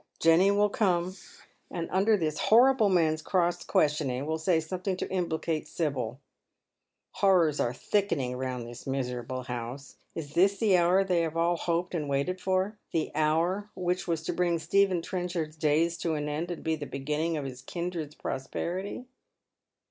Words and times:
Jenny 0.19 0.49
will 0.49 0.71
come, 0.71 1.15
and 1.69 1.87
under 1.91 2.17
this 2.17 2.39
hor 2.39 2.73
rible 2.73 2.91
man's 2.91 3.21
cross 3.21 3.63
questioning 3.63 4.25
will 4.25 4.39
say 4.39 4.59
something 4.59 4.97
to 4.97 5.11
implicate 5.11 5.67
Sibyl. 5.67 6.19
HoiTors 7.17 7.63
are 7.63 7.71
thickening 7.71 8.35
round 8.35 8.65
this 8.65 8.87
miserable 8.87 9.43
house. 9.43 9.97
Is 10.15 10.33
tliis 10.33 10.57
the 10.57 10.75
hour 10.75 11.03
they 11.03 11.21
have 11.21 11.37
all 11.37 11.55
hoped 11.55 11.93
and 11.93 12.09
waited 12.09 12.41
for, 12.41 12.79
the 12.91 13.11
hour 13.13 13.69
which 13.75 14.07
was 14.07 14.23
to 14.23 14.33
bring 14.33 14.57
Stephen 14.57 15.03
Trenchard's 15.03 15.55
days 15.55 15.99
to 15.99 16.15
an 16.15 16.27
end, 16.27 16.49
and 16.49 16.63
be 16.63 16.75
the 16.75 16.87
beginning 16.87 17.37
of 17.37 17.45
his 17.45 17.61
kindred's 17.61 18.15
prosperity 18.15 19.05